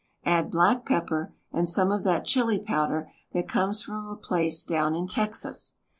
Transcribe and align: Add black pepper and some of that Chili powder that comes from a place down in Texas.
Add 0.25 0.49
black 0.49 0.83
pepper 0.83 1.31
and 1.51 1.69
some 1.69 1.91
of 1.91 2.03
that 2.05 2.25
Chili 2.25 2.57
powder 2.57 3.07
that 3.33 3.47
comes 3.47 3.83
from 3.83 4.07
a 4.07 4.15
place 4.15 4.65
down 4.65 4.95
in 4.95 5.05
Texas. 5.05 5.75